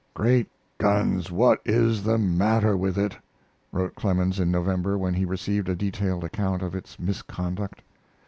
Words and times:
"Great 0.15 0.49
guns, 0.79 1.29
what 1.31 1.61
is 1.63 2.01
the 2.01 2.17
matter 2.17 2.75
with 2.75 2.97
it?" 2.97 3.15
wrote 3.71 3.93
Clemens 3.93 4.39
in 4.39 4.49
November 4.49 4.97
when 4.97 5.13
he 5.13 5.25
received 5.25 5.69
a 5.69 5.75
detailed 5.75 6.23
account 6.23 6.63
of 6.63 6.73
its 6.73 6.97
misconduct. 6.97 7.83